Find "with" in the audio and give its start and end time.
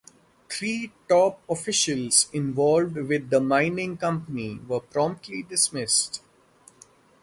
2.95-3.29